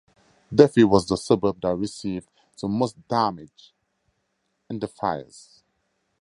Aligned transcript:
Duffy 0.51 0.83
was 0.83 1.05
the 1.05 1.15
suburb 1.15 1.61
that 1.61 1.75
received 1.75 2.27
the 2.59 2.67
most 2.67 3.07
damage 3.07 3.71
in 4.67 4.79
the 4.79 4.87
fires. 4.87 5.61